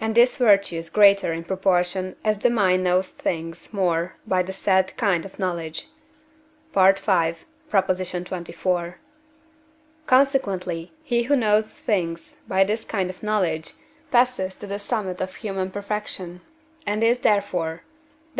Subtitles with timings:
[0.00, 4.52] and this virtue is greater in proportion as the mind knows things more by the
[4.52, 5.88] said kind of knowledge
[6.72, 6.80] (V.
[6.80, 7.36] xxiv.):
[10.06, 13.74] consequently, he who knows things by this kind of knowledge
[14.10, 16.40] passes to the summit of human perfection,
[16.84, 17.84] and is therefore (Def.